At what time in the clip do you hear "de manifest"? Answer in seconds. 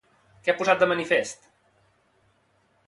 0.83-1.47